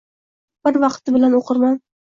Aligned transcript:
Bir 0.67 0.81
vaqti 0.85 1.15
bilan 1.19 1.39
oʻqirman. 1.43 1.83